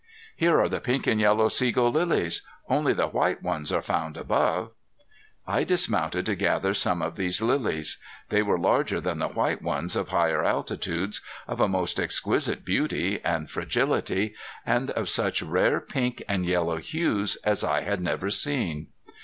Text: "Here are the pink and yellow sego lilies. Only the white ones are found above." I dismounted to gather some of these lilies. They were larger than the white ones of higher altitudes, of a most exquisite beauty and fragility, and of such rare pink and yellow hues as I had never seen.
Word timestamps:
"Here 0.35 0.59
are 0.59 0.67
the 0.67 0.79
pink 0.79 1.05
and 1.05 1.21
yellow 1.21 1.47
sego 1.47 1.87
lilies. 1.87 2.41
Only 2.67 2.91
the 2.91 3.05
white 3.05 3.43
ones 3.43 3.71
are 3.71 3.83
found 3.83 4.17
above." 4.17 4.71
I 5.45 5.63
dismounted 5.63 6.25
to 6.25 6.33
gather 6.33 6.73
some 6.73 7.03
of 7.03 7.17
these 7.17 7.39
lilies. 7.39 7.99
They 8.29 8.41
were 8.41 8.57
larger 8.57 8.99
than 8.99 9.19
the 9.19 9.27
white 9.27 9.61
ones 9.61 9.95
of 9.95 10.09
higher 10.09 10.43
altitudes, 10.43 11.21
of 11.47 11.61
a 11.61 11.69
most 11.69 11.99
exquisite 11.99 12.65
beauty 12.65 13.21
and 13.23 13.47
fragility, 13.47 14.33
and 14.65 14.89
of 14.89 15.07
such 15.07 15.43
rare 15.43 15.79
pink 15.79 16.23
and 16.27 16.47
yellow 16.47 16.77
hues 16.77 17.35
as 17.43 17.63
I 17.63 17.81
had 17.81 18.01
never 18.01 18.31
seen. 18.31 18.87